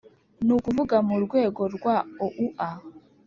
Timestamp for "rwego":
1.25-1.61